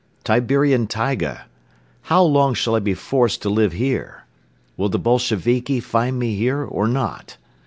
Siberian 0.25 0.87
taiga! 0.87 1.45
How 2.09 2.23
long 2.23 2.55
shall 2.55 2.73
I 2.75 2.79
be 2.79 2.95
forced 2.95 3.43
to 3.43 3.49
live 3.51 3.73
here? 3.73 4.23
Will 4.75 4.89
the 4.89 4.97
Bolsheviki 4.97 5.79
find 5.79 6.17
me 6.17 6.33
here 6.35 6.63
or 6.63 6.87
not? 6.87 7.37